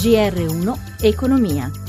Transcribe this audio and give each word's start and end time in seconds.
GR1 0.00 0.78
Economia. 1.02 1.79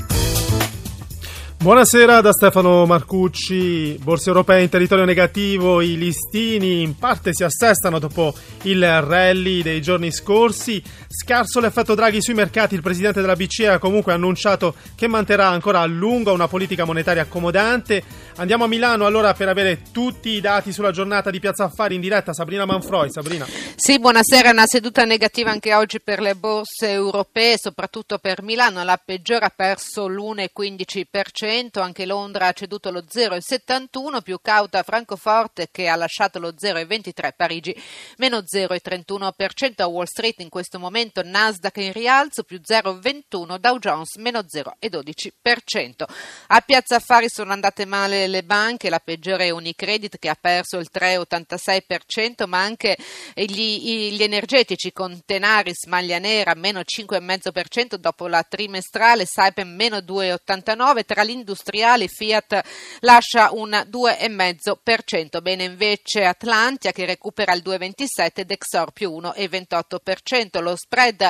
Buonasera 1.62 2.20
da 2.20 2.32
Stefano 2.32 2.86
Marcucci. 2.86 3.96
Borse 4.02 4.30
europee 4.30 4.62
in 4.64 4.68
territorio 4.68 5.04
negativo, 5.04 5.80
i 5.80 5.96
listini 5.96 6.82
in 6.82 6.98
parte 6.98 7.32
si 7.32 7.44
assestano 7.44 8.00
dopo 8.00 8.34
il 8.62 8.84
rally 9.00 9.62
dei 9.62 9.80
giorni 9.80 10.10
scorsi. 10.10 10.82
Scarso 11.06 11.60
l'effetto 11.60 11.94
Draghi 11.94 12.20
sui 12.20 12.34
mercati, 12.34 12.74
il 12.74 12.82
presidente 12.82 13.20
della 13.20 13.36
BCE 13.36 13.68
ha 13.68 13.78
comunque 13.78 14.12
annunciato 14.12 14.74
che 14.96 15.06
manterrà 15.06 15.46
ancora 15.46 15.82
a 15.82 15.86
lungo 15.86 16.32
una 16.32 16.48
politica 16.48 16.84
monetaria 16.84 17.22
accomodante. 17.22 18.02
Andiamo 18.36 18.64
a 18.64 18.66
Milano 18.66 19.06
allora 19.06 19.32
per 19.34 19.48
avere 19.48 19.82
tutti 19.92 20.30
i 20.30 20.40
dati 20.40 20.72
sulla 20.72 20.90
giornata 20.90 21.30
di 21.30 21.38
Piazza 21.38 21.64
Affari 21.64 21.94
in 21.94 22.00
diretta. 22.00 22.32
Sabrina 22.32 22.64
Manfroi, 22.64 23.08
Sabrina. 23.12 23.46
Sì, 23.76 24.00
buonasera. 24.00 24.50
Una 24.50 24.66
seduta 24.66 25.04
negativa 25.04 25.52
anche 25.52 25.74
oggi 25.74 26.00
per 26.00 26.20
le 26.20 26.34
borse 26.34 26.90
europee, 26.90 27.54
soprattutto 27.56 28.18
per 28.18 28.42
Milano. 28.42 28.82
La 28.82 29.00
peggiore 29.02 29.44
ha 29.44 29.52
perso 29.54 30.08
l'1,15% 30.08 31.51
anche 31.80 32.06
Londra 32.06 32.46
ha 32.46 32.52
ceduto 32.52 32.90
lo 32.90 33.00
0,71, 33.00 34.22
più 34.22 34.38
cauta 34.40 34.82
Francoforte 34.82 35.68
che 35.70 35.86
ha 35.86 35.96
lasciato 35.96 36.38
lo 36.38 36.50
0,23, 36.50 37.32
Parigi 37.36 37.76
meno 38.16 38.38
0,31%, 38.38 39.82
a 39.82 39.86
Wall 39.86 40.06
Street 40.06 40.40
in 40.40 40.48
questo 40.48 40.78
momento 40.78 41.22
Nasdaq 41.22 41.76
in 41.76 41.92
rialzo 41.92 42.42
più 42.42 42.58
0,21, 42.64 43.58
Dow 43.58 43.78
Jones 43.78 44.16
meno 44.16 44.40
0,12%. 44.40 46.04
A 46.46 46.60
Piazza 46.62 46.96
Affari 46.96 47.28
sono 47.28 47.52
andate 47.52 47.84
male 47.84 48.26
le 48.28 48.44
banche, 48.44 48.88
la 48.88 48.98
peggiore 48.98 49.46
è 49.46 49.50
Unicredit 49.50 50.18
che 50.18 50.30
ha 50.30 50.38
perso 50.40 50.78
il 50.78 50.88
3,86%, 50.90 52.46
ma 52.46 52.62
anche 52.62 52.96
gli, 53.34 54.10
gli 54.12 54.22
energetici 54.22 54.90
con 54.90 55.20
Tenaris, 55.24 55.84
Maglia 55.84 56.18
Nera 56.18 56.54
meno 56.54 56.80
5,5% 56.80 57.96
dopo 57.96 58.26
la 58.26 58.42
trimestrale, 58.42 59.26
Saipem 59.26 59.68
meno 59.68 59.98
2,89%, 59.98 61.04
tra 61.04 61.22
l'industria 61.22 61.40
industriali 61.42 62.08
Fiat 62.08 62.60
lascia 63.00 63.50
un 63.52 63.70
2,5%, 63.70 65.42
bene 65.42 65.64
invece 65.64 66.24
Atlantia 66.24 66.92
che 66.92 67.04
recupera 67.04 67.52
il 67.52 67.62
2,27%, 67.64 68.42
Dexor 68.42 68.92
più 68.92 69.10
1,28%. 69.10 70.62
Lo 70.62 70.76
spread 70.76 71.28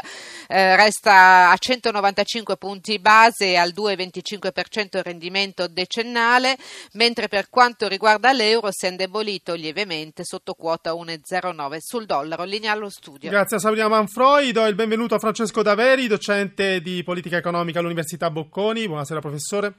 eh, 0.49 0.77
resta 0.77 1.51
a 1.51 1.57
195 1.57 2.57
punti 2.57 2.99
base 2.99 3.51
e 3.51 3.57
al 3.57 3.73
2,25% 3.75 4.97
il 4.99 5.03
rendimento 5.03 5.67
decennale, 5.67 6.57
mentre 6.93 7.29
per 7.29 7.49
quanto 7.49 7.89
riguarda 7.89 8.33
l'euro 8.33 8.69
si 8.71 8.87
è 8.87 8.91
indebolito 8.91 9.55
lievemente 9.55 10.25
sotto 10.25 10.55
quota 10.55 10.93
1,09 10.93 11.77
sul 11.79 12.07
dollaro. 12.07 12.45
Linea 12.45 12.73
allo 12.73 12.91
studio. 12.91 13.31
Grazie 13.31 13.57
a 13.57 13.61
Sabrina 13.61 13.89
Manfroi, 13.89 14.53
do 14.53 14.67
il 14.67 14.75
benvenuto 14.75 15.15
a 15.15 15.19
Francesco 15.19 15.63
Daveri, 15.63 16.07
docente 16.07 16.81
di 16.81 17.03
politica 17.03 17.37
economica 17.37 17.79
all'Università 17.79 18.31
Bocconi. 18.31 18.87
Buonasera 18.87 19.21
professore. 19.21 19.75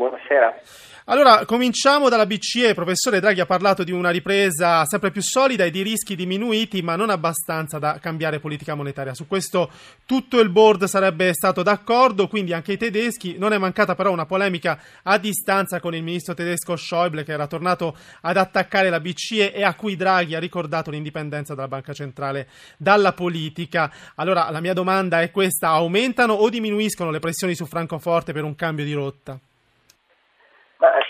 Buonasera. 0.00 0.58
Allora, 1.04 1.44
cominciamo 1.44 2.08
dalla 2.08 2.24
BCE. 2.24 2.72
Professore 2.72 3.20
Draghi 3.20 3.40
ha 3.40 3.46
parlato 3.46 3.84
di 3.84 3.92
una 3.92 4.08
ripresa 4.08 4.86
sempre 4.86 5.10
più 5.10 5.20
solida 5.20 5.64
e 5.64 5.70
di 5.70 5.82
rischi 5.82 6.16
diminuiti, 6.16 6.80
ma 6.80 6.96
non 6.96 7.10
abbastanza 7.10 7.78
da 7.78 7.98
cambiare 8.00 8.40
politica 8.40 8.74
monetaria. 8.74 9.12
Su 9.12 9.26
questo 9.26 9.70
tutto 10.06 10.40
il 10.40 10.48
board 10.48 10.84
sarebbe 10.84 11.34
stato 11.34 11.62
d'accordo, 11.62 12.28
quindi 12.28 12.54
anche 12.54 12.72
i 12.72 12.76
tedeschi. 12.78 13.36
Non 13.36 13.52
è 13.52 13.58
mancata 13.58 13.94
però 13.94 14.10
una 14.10 14.24
polemica 14.24 14.80
a 15.02 15.18
distanza 15.18 15.80
con 15.80 15.94
il 15.94 16.02
ministro 16.02 16.32
tedesco 16.32 16.76
Schäuble, 16.76 17.22
che 17.22 17.32
era 17.32 17.46
tornato 17.46 17.94
ad 18.22 18.38
attaccare 18.38 18.88
la 18.88 19.00
BCE 19.00 19.52
e 19.52 19.62
a 19.62 19.74
cui 19.74 19.96
Draghi 19.96 20.34
ha 20.34 20.40
ricordato 20.40 20.90
l'indipendenza 20.90 21.54
della 21.54 21.68
banca 21.68 21.92
centrale 21.92 22.48
dalla 22.78 23.12
politica. 23.12 23.92
Allora, 24.14 24.48
la 24.50 24.60
mia 24.60 24.72
domanda 24.72 25.20
è 25.20 25.30
questa: 25.30 25.68
aumentano 25.68 26.32
o 26.32 26.48
diminuiscono 26.48 27.10
le 27.10 27.18
pressioni 27.18 27.54
su 27.54 27.66
Francoforte 27.66 28.32
per 28.32 28.44
un 28.44 28.54
cambio 28.54 28.86
di 28.86 28.94
rotta? 28.94 29.38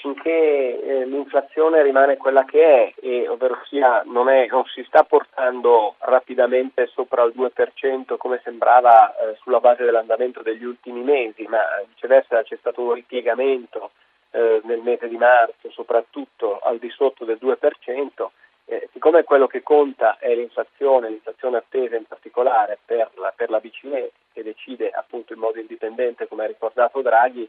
Finché 0.01 0.81
eh, 0.81 1.05
l'inflazione 1.05 1.83
rimane 1.83 2.17
quella 2.17 2.47
che 2.47 2.63
è, 2.63 2.95
e, 3.03 3.29
ovvero 3.29 3.61
sia 3.69 4.03
non, 4.07 4.31
è, 4.31 4.47
non, 4.47 4.65
si 4.65 4.83
sta 4.85 5.05
portando 5.05 5.97
rapidamente 5.99 6.87
sopra 6.87 7.23
il 7.25 7.35
2% 7.37 8.17
come 8.17 8.41
sembrava 8.43 9.15
eh, 9.15 9.37
sulla 9.43 9.61
base 9.61 9.85
dell'andamento 9.85 10.41
degli 10.41 10.65
ultimi 10.65 11.03
mesi, 11.03 11.43
ma 11.49 11.61
viceversa 11.87 12.43
c'è 12.43 12.57
stato 12.59 12.81
un 12.81 12.95
ripiegamento 12.95 13.91
eh, 14.31 14.63
nel 14.65 14.81
mese 14.81 15.07
di 15.07 15.19
marzo, 15.19 15.71
soprattutto 15.71 16.61
al 16.61 16.79
di 16.79 16.89
sotto 16.89 17.27
del 17.27 17.39
2%, 17.39 18.29
eh, 18.65 18.89
siccome 18.93 19.25
quello 19.25 19.47
che 19.47 19.63
conta 19.63 20.17
è 20.19 20.35
l'inflazione, 20.35 21.11
l'inflazione 21.11 21.59
attesa 21.59 21.97
in 21.97 22.05
particolare 22.05 22.79
per 22.83 23.11
la, 23.17 23.35
per 23.37 23.51
la 23.51 23.61
BCE 23.61 24.13
che 24.33 24.43
decide 24.43 24.89
appunto 24.89 25.35
in 25.35 25.41
modo 25.41 25.61
indipendente, 25.61 26.27
come 26.27 26.45
ha 26.45 26.47
ricordato 26.47 27.03
Draghi, 27.03 27.47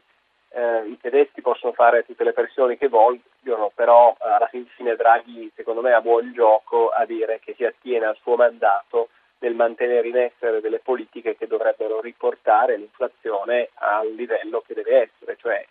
eh, 0.52 0.86
i 0.88 0.98
tedeschi 1.00 1.40
possono 1.40 1.72
fare 1.72 2.04
tutte 2.04 2.24
le 2.24 2.32
pressioni 2.32 2.76
che 2.76 2.88
vogliono, 2.88 3.70
però 3.74 4.14
eh, 4.20 4.28
alla 4.28 4.48
fine 4.48 4.96
Draghi 4.96 5.50
secondo 5.54 5.80
me 5.80 5.92
ha 5.92 6.00
buon 6.00 6.32
gioco 6.32 6.90
a 6.90 7.04
dire 7.04 7.40
che 7.40 7.54
si 7.54 7.64
attiene 7.64 8.06
al 8.06 8.18
suo 8.20 8.36
mandato 8.36 9.08
nel 9.38 9.54
mantenere 9.54 10.06
in 10.08 10.16
essere 10.16 10.60
delle 10.60 10.78
politiche 10.78 11.36
che 11.36 11.46
dovrebbero 11.46 12.00
riportare 12.00 12.76
l'inflazione 12.76 13.70
al 13.74 14.12
livello 14.12 14.62
che 14.64 14.74
deve 14.74 15.10
essere, 15.10 15.36
cioè 15.36 15.66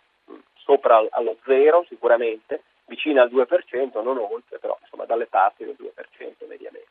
sopra 0.54 1.04
allo 1.10 1.36
zero 1.44 1.84
sicuramente, 1.88 2.62
vicina 2.86 3.22
al 3.22 3.30
2%, 3.30 4.02
non 4.02 4.18
oltre, 4.18 4.58
però 4.58 4.76
insomma 4.80 5.04
dalle 5.04 5.26
parti 5.26 5.64
del 5.64 5.76
2% 5.78 6.46
mediamente. 6.46 6.81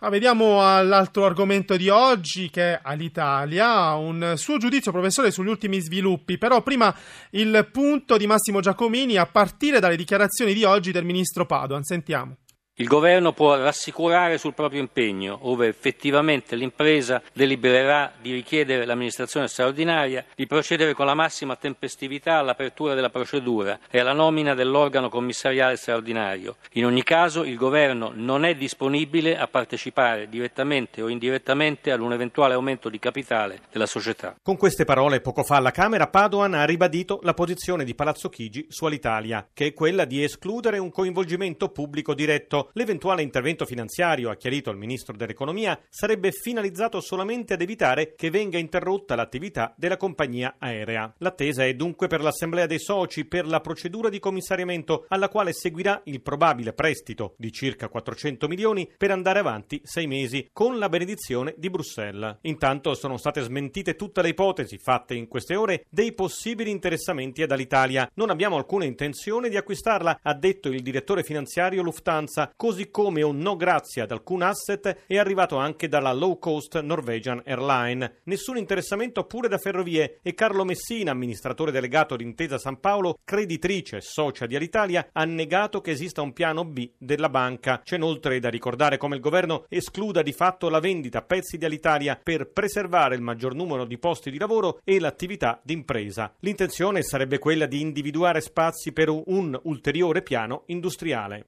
Ah, 0.00 0.08
vediamo 0.10 0.66
all'altro 0.66 1.24
argomento 1.24 1.76
di 1.76 1.88
oggi 1.88 2.50
che 2.50 2.74
è 2.74 2.80
all'Italia, 2.82 3.94
un 3.94 4.34
suo 4.36 4.56
giudizio 4.56 4.92
professore 4.92 5.30
sugli 5.30 5.48
ultimi 5.48 5.80
sviluppi, 5.80 6.38
però 6.38 6.62
prima 6.62 6.94
il 7.30 7.68
punto 7.72 8.16
di 8.16 8.26
Massimo 8.26 8.60
Giacomini 8.60 9.16
a 9.16 9.26
partire 9.26 9.80
dalle 9.80 9.96
dichiarazioni 9.96 10.54
di 10.54 10.64
oggi 10.64 10.92
del 10.92 11.04
ministro 11.04 11.46
Padoan. 11.46 11.82
Sentiamo. 11.82 12.36
Il 12.80 12.86
governo 12.86 13.32
può 13.32 13.56
rassicurare 13.56 14.38
sul 14.38 14.54
proprio 14.54 14.78
impegno, 14.78 15.36
ove 15.42 15.66
effettivamente 15.66 16.54
l'impresa 16.54 17.20
delibererà 17.32 18.12
di 18.20 18.30
richiedere 18.30 18.84
l'amministrazione 18.84 19.48
straordinaria, 19.48 20.24
di 20.36 20.46
procedere 20.46 20.94
con 20.94 21.04
la 21.04 21.14
massima 21.14 21.56
tempestività 21.56 22.36
all'apertura 22.36 22.94
della 22.94 23.10
procedura 23.10 23.80
e 23.90 23.98
alla 23.98 24.12
nomina 24.12 24.54
dell'organo 24.54 25.08
commissariale 25.08 25.74
straordinario. 25.74 26.58
In 26.74 26.86
ogni 26.86 27.02
caso 27.02 27.42
il 27.42 27.56
governo 27.56 28.12
non 28.14 28.44
è 28.44 28.54
disponibile 28.54 29.36
a 29.36 29.48
partecipare 29.48 30.28
direttamente 30.28 31.02
o 31.02 31.08
indirettamente 31.08 31.90
ad 31.90 32.00
un 32.00 32.12
eventuale 32.12 32.54
aumento 32.54 32.88
di 32.88 33.00
capitale 33.00 33.62
della 33.72 33.86
società. 33.86 34.36
Con 34.40 34.56
queste 34.56 34.84
parole 34.84 35.20
poco 35.20 35.42
fa 35.42 35.56
alla 35.56 35.72
Camera 35.72 36.06
Padoan 36.06 36.54
ha 36.54 36.64
ribadito 36.64 37.18
la 37.24 37.34
posizione 37.34 37.82
di 37.82 37.96
Palazzo 37.96 38.28
Chigi 38.28 38.66
su 38.68 38.84
Alitalia, 38.84 39.48
che 39.52 39.66
è 39.66 39.74
quella 39.74 40.04
di 40.04 40.22
escludere 40.22 40.78
un 40.78 40.92
coinvolgimento 40.92 41.70
pubblico 41.70 42.14
diretto 42.14 42.66
l'eventuale 42.72 43.22
intervento 43.22 43.64
finanziario, 43.64 44.30
ha 44.30 44.36
chiarito 44.36 44.70
il 44.70 44.76
ministro 44.76 45.16
dell'economia, 45.16 45.78
sarebbe 45.88 46.32
finalizzato 46.32 47.00
solamente 47.00 47.54
ad 47.54 47.62
evitare 47.62 48.14
che 48.14 48.30
venga 48.30 48.58
interrotta 48.58 49.14
l'attività 49.14 49.74
della 49.76 49.96
compagnia 49.96 50.56
aerea. 50.58 51.14
L'attesa 51.18 51.64
è 51.64 51.74
dunque 51.74 52.06
per 52.06 52.20
l'assemblea 52.20 52.66
dei 52.66 52.78
soci 52.78 53.24
per 53.24 53.46
la 53.46 53.60
procedura 53.60 54.08
di 54.08 54.18
commissariamento 54.18 55.06
alla 55.08 55.28
quale 55.28 55.52
seguirà 55.52 56.00
il 56.04 56.20
probabile 56.20 56.72
prestito 56.72 57.34
di 57.36 57.52
circa 57.52 57.88
400 57.88 58.48
milioni 58.48 58.90
per 58.96 59.10
andare 59.10 59.38
avanti 59.38 59.80
sei 59.84 60.06
mesi 60.06 60.48
con 60.52 60.78
la 60.78 60.88
benedizione 60.88 61.54
di 61.56 61.70
Bruxelles. 61.70 62.38
Intanto 62.42 62.94
sono 62.94 63.16
state 63.16 63.40
smentite 63.40 63.96
tutte 63.96 64.22
le 64.22 64.30
ipotesi 64.30 64.78
fatte 64.78 65.14
in 65.14 65.28
queste 65.28 65.56
ore 65.56 65.84
dei 65.88 66.12
possibili 66.12 66.70
interessamenti 66.70 67.42
ad 67.42 67.52
Alitalia. 67.52 68.10
Non 68.14 68.30
abbiamo 68.30 68.56
alcuna 68.56 68.84
intenzione 68.84 69.48
di 69.48 69.56
acquistarla, 69.56 70.20
ha 70.22 70.34
detto 70.34 70.68
il 70.68 70.82
direttore 70.82 71.22
finanziario 71.22 71.82
Lufthansa, 71.82 72.52
così 72.58 72.90
come 72.90 73.22
un 73.22 73.38
no 73.38 73.54
grazie 73.54 74.02
ad 74.02 74.10
alcun 74.10 74.42
asset 74.42 75.04
è 75.06 75.16
arrivato 75.16 75.58
anche 75.58 75.86
dalla 75.86 76.12
low 76.12 76.40
cost 76.40 76.80
Norwegian 76.80 77.40
Airline. 77.46 78.16
Nessun 78.24 78.56
interessamento 78.56 79.22
pure 79.26 79.46
da 79.46 79.58
Ferrovie 79.58 80.18
e 80.22 80.34
Carlo 80.34 80.64
Messina, 80.64 81.12
amministratore 81.12 81.70
delegato 81.70 82.16
di 82.16 82.24
Intesa 82.24 82.58
San 82.58 82.80
Paolo, 82.80 83.20
creditrice 83.22 84.00
socia 84.00 84.46
di 84.46 84.56
Alitalia, 84.56 85.08
ha 85.12 85.24
negato 85.24 85.80
che 85.80 85.92
esista 85.92 86.20
un 86.20 86.32
piano 86.32 86.64
B 86.64 86.90
della 86.98 87.28
banca. 87.28 87.80
C'è 87.84 87.94
inoltre 87.94 88.40
da 88.40 88.48
ricordare 88.48 88.96
come 88.96 89.14
il 89.14 89.22
governo 89.22 89.64
escluda 89.68 90.22
di 90.22 90.32
fatto 90.32 90.68
la 90.68 90.80
vendita 90.80 91.18
a 91.18 91.22
pezzi 91.22 91.58
di 91.58 91.64
Alitalia 91.64 92.18
per 92.20 92.50
preservare 92.50 93.14
il 93.14 93.22
maggior 93.22 93.54
numero 93.54 93.84
di 93.84 93.98
posti 93.98 94.32
di 94.32 94.38
lavoro 94.38 94.80
e 94.82 94.98
l'attività 94.98 95.60
d'impresa. 95.62 96.34
L'intenzione 96.40 97.02
sarebbe 97.02 97.38
quella 97.38 97.66
di 97.66 97.80
individuare 97.80 98.40
spazi 98.40 98.92
per 98.92 99.10
un 99.10 99.56
ulteriore 99.62 100.22
piano 100.22 100.64
industriale. 100.66 101.46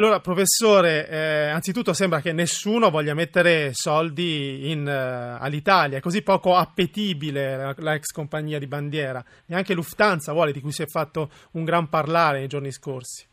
Allora, 0.00 0.20
professore, 0.20 1.08
eh, 1.08 1.48
anzitutto 1.48 1.92
sembra 1.92 2.20
che 2.20 2.32
nessuno 2.32 2.88
voglia 2.88 3.14
mettere 3.14 3.70
soldi 3.72 4.70
in, 4.70 4.86
uh, 4.86 5.42
all'Italia, 5.42 5.98
è 5.98 6.00
così 6.00 6.22
poco 6.22 6.54
appetibile 6.54 7.56
la, 7.56 7.74
la, 7.78 7.94
ex 7.94 8.12
compagnia 8.12 8.60
di 8.60 8.68
bandiera, 8.68 9.20
neanche 9.46 9.74
Lufthansa 9.74 10.32
vuole, 10.32 10.52
di 10.52 10.60
cui 10.60 10.70
si 10.70 10.82
è 10.82 10.86
fatto 10.86 11.30
un 11.54 11.64
gran 11.64 11.88
parlare 11.88 12.38
nei 12.38 12.46
giorni 12.46 12.70
scorsi. 12.70 13.26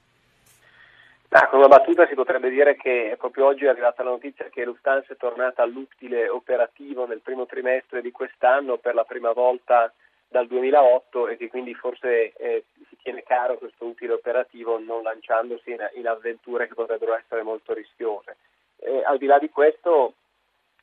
Ah, 1.30 1.48
con 1.50 1.60
una 1.60 1.68
battuta 1.68 2.08
si 2.08 2.16
potrebbe 2.16 2.50
dire 2.50 2.76
che 2.76 3.14
proprio 3.20 3.46
oggi 3.46 3.66
è 3.66 3.70
arrivata 3.70 4.02
la 4.02 4.10
notizia 4.10 4.50
che 4.50 4.66
Lufthansa 4.66 5.14
è 5.14 5.18
tornata 5.18 5.62
all'utile 5.62 6.30
operativo 6.30 7.06
nel 7.06 7.22
primo 7.22 7.46
trimestre 7.46 8.02
di 8.02 8.10
quest'anno 8.10 8.78
per 8.78 8.96
la 8.96 9.04
prima 9.04 9.34
volta 9.34 9.94
dal 10.28 10.48
2008 10.48 11.28
e 11.28 11.38
che 11.38 11.48
quindi 11.48 11.76
forse 11.76 12.34
eh, 12.34 12.64
si 12.90 12.98
tiene 13.04 13.22
questo 13.58 13.86
utile 13.86 14.14
operativo 14.14 14.80
non 14.80 15.04
lanciandosi 15.04 15.72
in, 15.72 15.90
in 15.96 16.08
avventure 16.08 16.68
che 16.68 16.74
potrebbero 16.74 17.16
essere 17.16 17.44
molto 17.44 17.74
rischiose. 17.74 18.38
Eh, 18.78 19.04
al 19.04 19.18
di 19.18 19.26
là 19.26 19.40
di 19.40 19.50
questo 19.50 20.14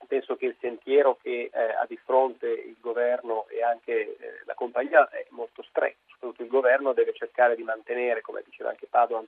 penso 0.06 0.36
che 0.36 0.46
il 0.46 0.56
sentiero 0.60 1.18
che 1.20 1.50
eh, 1.52 1.62
ha 1.62 1.86
di 1.86 1.96
fronte 1.96 2.48
il 2.48 2.76
governo 2.80 3.46
e 3.48 3.62
anche 3.62 4.16
eh, 4.16 4.16
la 4.44 4.54
compagnia 4.54 5.08
è 5.08 5.26
molto 5.30 5.62
stretto, 5.62 5.98
soprattutto 6.08 6.42
il 6.42 6.48
governo 6.48 6.92
deve 6.92 7.12
cercare 7.14 7.56
di 7.56 7.62
mantenere, 7.62 8.20
come 8.20 8.42
diceva 8.44 8.70
anche 8.70 8.86
Padoan, 8.86 9.26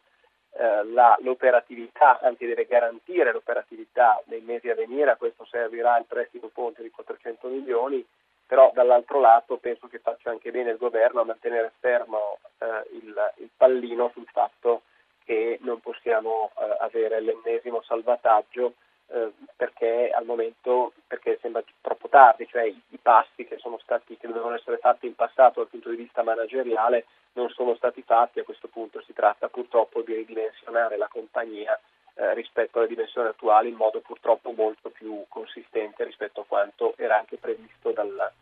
eh, 0.56 0.84
la, 0.84 1.16
l'operatività, 1.20 2.20
anzi 2.20 2.46
deve 2.46 2.66
garantire 2.66 3.32
l'operatività 3.32 4.22
nei 4.26 4.40
mesi 4.40 4.68
a 4.68 4.74
venire, 4.74 5.10
a 5.10 5.16
questo 5.16 5.44
servirà 5.46 5.98
il 5.98 6.04
prestito 6.06 6.48
ponte 6.48 6.82
di 6.82 6.90
400 6.90 7.48
milioni, 7.48 8.04
però 8.46 8.70
dall'altro 8.74 9.20
lato 9.20 9.56
penso 9.56 9.86
che 9.88 9.98
faccia 9.98 10.30
anche 10.30 10.50
bene 10.50 10.70
il 10.70 10.76
governo 10.76 11.20
a 11.20 11.24
mantenere 11.24 11.72
fermo 11.80 12.38
eh, 12.58 12.66
il, 12.92 13.32
il, 13.38 13.48
pallino 13.56 14.10
sul 14.12 14.26
fatto 14.30 14.82
che 15.24 15.58
non 15.62 15.80
possiamo 15.80 16.50
eh, 16.58 16.76
avere 16.80 17.20
l'ennesimo 17.20 17.82
salvataggio 17.82 18.74
eh, 19.08 19.32
perché 19.56 20.10
al 20.10 20.24
momento 20.24 20.92
perché 21.06 21.38
sembra 21.40 21.62
troppo 21.80 22.08
tardi, 22.08 22.46
cioè 22.48 22.64
i, 22.64 22.80
i 22.90 22.98
passi 22.98 23.44
che 23.44 23.58
sono 23.58 23.78
stati 23.82 24.16
che 24.16 24.26
dovevano 24.26 24.56
essere 24.56 24.78
fatti 24.78 25.06
in 25.06 25.14
passato 25.14 25.60
dal 25.60 25.68
punto 25.68 25.90
di 25.90 25.96
vista 25.96 26.22
manageriale 26.22 27.06
non 27.34 27.48
sono 27.50 27.74
stati 27.74 28.02
fatti, 28.02 28.40
a 28.40 28.44
questo 28.44 28.68
punto 28.68 29.02
si 29.02 29.12
tratta 29.12 29.48
purtroppo 29.48 30.02
di 30.02 30.14
ridimensionare 30.14 30.96
la 30.96 31.08
compagnia 31.08 31.78
eh, 32.14 32.34
rispetto 32.34 32.78
alle 32.78 32.86
dimensioni 32.88 33.28
attuali 33.28 33.68
in 33.68 33.74
modo 33.74 34.00
purtroppo 34.00 34.52
molto 34.52 34.90
più 34.90 35.24
consistente 35.28 36.04
rispetto 36.04 36.42
a 36.42 36.44
quanto 36.46 36.94
era 36.96 37.18
anche 37.18 37.36
previsto 37.36 37.90
dalla, 37.90 38.32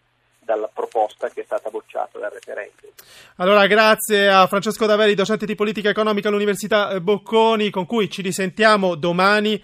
dalla 0.44 0.68
proposta 0.72 1.28
che 1.28 1.42
è 1.42 1.44
stata 1.44 1.70
bocciata 1.70 2.18
dal 2.18 2.30
referendum. 2.30 2.90
Allora, 3.36 3.66
grazie 3.66 4.28
a 4.28 4.46
Francesco 4.46 4.86
Daveri, 4.86 5.14
docente 5.14 5.46
di 5.46 5.54
politica 5.54 5.88
economica 5.88 6.28
all'Università 6.28 6.98
Bocconi, 7.00 7.70
con 7.70 7.86
cui 7.86 8.10
ci 8.10 8.22
risentiamo 8.22 8.94
domani. 8.94 9.62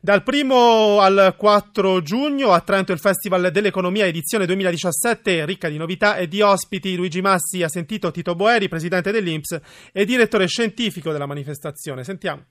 Dal 0.00 0.22
1 0.24 1.00
al 1.00 1.34
4 1.36 2.02
giugno 2.02 2.52
a 2.52 2.60
Trento 2.60 2.92
il 2.92 3.00
Festival 3.00 3.50
dell'Economia 3.50 4.06
edizione 4.06 4.46
2017 4.46 5.44
ricca 5.44 5.68
di 5.68 5.76
novità 5.76 6.16
e 6.16 6.28
di 6.28 6.40
ospiti. 6.40 6.94
Luigi 6.94 7.20
Massi 7.20 7.64
ha 7.64 7.68
sentito 7.68 8.12
Tito 8.12 8.36
Boeri, 8.36 8.68
presidente 8.68 9.10
dell'Inps 9.10 9.58
e 9.92 10.04
direttore 10.04 10.46
scientifico 10.46 11.10
della 11.10 11.26
manifestazione. 11.26 12.04
Sentiamo. 12.04 12.44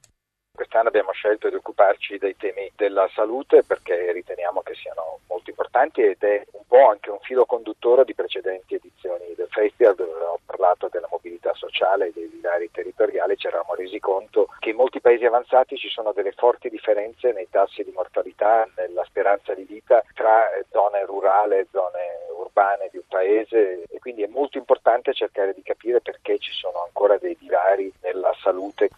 Quest'anno 0.58 0.88
abbiamo 0.88 1.12
scelto 1.12 1.50
di 1.50 1.56
occuparci 1.56 2.18
dei 2.18 2.36
temi 2.36 2.72
della 2.76 3.08
salute 3.14 3.62
perché 3.62 4.12
riteniamo 4.12 4.62
che 4.62 4.74
siano 4.74 5.20
molto 5.28 5.52
importanti 5.52 6.02
ed 6.02 6.24
è 6.24 6.44
un 6.54 6.64
po' 6.68 6.88
anche 6.88 7.12
un 7.12 7.20
filo 7.20 7.46
conduttore 7.46 8.04
di 8.04 8.16
precedenti 8.16 8.74
edizioni 8.74 9.36
del 9.36 9.46
festival 9.52 9.94
dove 9.94 10.14
abbiamo 10.14 10.40
parlato 10.44 10.90
della 10.92 11.08
mobilità 11.12 11.54
sociale 11.54 12.08
e 12.08 12.12
dei 12.12 12.28
divari 12.32 12.72
territoriali, 12.72 13.38
ci 13.38 13.46
eravamo 13.46 13.76
resi 13.76 14.00
conto 14.00 14.50
che 14.58 14.72
in 14.72 14.78
molti 14.78 15.00
paesi 15.00 15.26
avanzati 15.26 15.78
ci 15.78 15.90
sono 15.90 16.12
delle 16.12 16.32
forti 16.32 16.70
differenze 16.70 17.32
nei 17.34 17.48
tassi 17.52 17.84
di 17.84 17.92
mortalità, 17.92 18.68
nella 18.78 19.04
speranza 19.06 19.54
di 19.54 19.64
vita 19.64 20.04
tra 20.16 20.50
zone 20.72 21.06
rurali 21.06 21.58
e 21.58 21.68
zone 21.70 22.00
urbane 22.36 22.90
di 22.92 22.98
un 22.98 23.08
paese 23.08 23.84
e 23.84 24.00
quindi 24.00 24.24
è 24.24 24.28
molto 24.28 24.58
importante 24.58 25.14
cercare 25.14 25.54
di 25.54 25.62
capire 25.62 26.02
perché 26.02 26.40
ci 26.40 26.52
sono 26.52 26.84
ancora 26.84 27.18
dei 27.20 27.38
divari 27.40 27.94
nella 28.02 28.34
salute. 28.42 28.90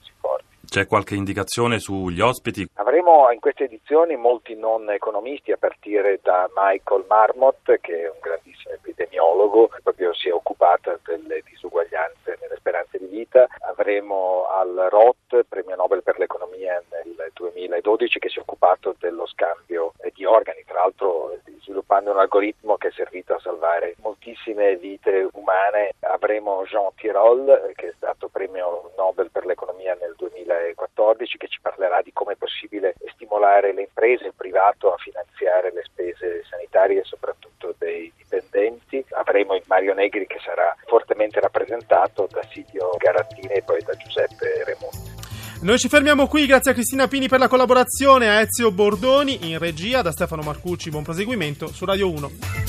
C'è 0.80 0.88
qualche 0.88 1.16
indicazione 1.16 1.78
sugli 1.78 2.22
ospiti? 2.22 2.66
Avremo 2.76 3.30
in 3.32 3.42
queste 3.42 3.66
edizioni 3.66 4.16
molti 4.16 4.56
non 4.56 4.90
economisti, 4.90 5.52
a 5.52 5.58
partire 5.58 6.22
da 6.24 6.50
Michael 6.56 7.04
Marmot, 7.06 7.82
che 7.82 8.04
è 8.04 8.10
un 8.10 8.16
grandissimo 8.22 8.76
epidemiologo, 8.76 9.72
proprio 9.84 10.14
si 10.14 10.30
è 10.30 10.34
occupato 10.34 10.98
delle 11.04 11.44
disuguaglianze 11.44 12.38
nelle 12.40 12.56
speranze 12.56 12.98
di 12.98 13.08
vita. 13.08 13.46
Avremo 13.60 14.48
al 14.48 14.88
Roth, 14.90 15.44
premio 15.50 15.76
Nobel 15.76 16.02
per 16.02 16.18
l'economia 16.18 16.82
nel 16.92 17.30
2012, 17.34 18.20
che 18.20 18.30
si 18.30 18.38
è 18.38 18.42
occupato 18.42 18.96
dello 19.00 19.28
scambio 19.28 19.92
di 20.14 20.24
organi, 20.24 20.64
tra 20.66 20.80
l'altro 20.80 21.38
sviluppando 21.60 22.12
un 22.12 22.20
algoritmo 22.20 22.78
che 22.78 22.88
è 22.88 22.92
servito 22.92 23.34
a 23.34 23.40
salvare 23.40 23.96
moltissime 24.02 24.78
vite 24.78 25.28
umane. 25.34 25.92
Avremo 26.30 26.64
Jean 26.70 26.94
Tirole, 26.94 27.74
che 27.74 27.88
è 27.88 27.94
stato 27.98 28.28
premio 28.28 28.92
Nobel 28.96 29.32
per 29.32 29.48
l'economia 29.48 29.98
nel 30.00 30.14
2014, 30.16 31.40
che 31.40 31.48
ci 31.48 31.58
parlerà 31.60 32.04
di 32.04 32.14
come 32.14 32.34
è 32.34 32.36
possibile 32.36 32.94
stimolare 33.16 33.74
le 33.74 33.90
imprese, 33.90 34.28
il 34.28 34.34
privato 34.38 34.94
a 34.94 34.98
finanziare 34.98 35.74
le 35.74 35.82
spese 35.86 36.44
sanitarie 36.48 37.04
soprattutto 37.04 37.74
dei 37.80 38.14
dipendenti. 38.16 39.04
Avremo 39.14 39.56
il 39.56 39.64
Mario 39.66 39.96
Negri 39.96 40.28
che 40.28 40.38
sarà 40.46 40.76
fortemente 40.86 41.40
rappresentato 41.40 42.28
da 42.30 42.44
Silvio 42.44 42.92
Garattini 43.00 43.52
e 43.52 43.64
poi 43.64 43.82
da 43.82 43.96
Giuseppe 43.96 44.64
Remonti. 44.66 45.18
Noi 45.64 45.80
ci 45.80 45.90
fermiamo 45.90 46.28
qui, 46.28 46.46
grazie 46.46 46.72
a 46.72 46.74
Cristina 46.76 47.08
Pini 47.08 47.28
per 47.28 47.40
la 47.40 47.48
collaborazione, 47.48 48.30
a 48.30 48.42
Ezio 48.42 48.72
Bordoni 48.72 49.50
in 49.50 49.58
regia, 49.58 50.04
da 50.04 50.12
Stefano 50.12 50.44
Marcucci, 50.44 50.92
buon 50.92 51.02
proseguimento 51.02 51.70
su 51.70 51.86
Radio 51.86 52.08
1. 52.12 52.69